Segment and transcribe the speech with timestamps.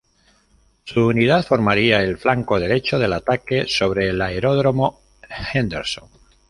[0.83, 4.99] Su unidad formaría el flanco derecho del ataque sobre el Aeródromo
[5.53, 6.09] Henderson.